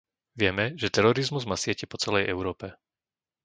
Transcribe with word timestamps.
Vieme, 0.39 0.65
že 0.81 0.89
terorizmus 0.95 1.43
má 1.49 1.53
siete 1.63 1.85
po 1.85 1.93
celej 2.03 2.23
Európe. 2.33 2.67